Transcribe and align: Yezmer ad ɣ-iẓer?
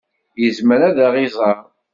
Yezmer 0.41 0.81
ad 0.89 0.97
ɣ-iẓer? 1.13 1.57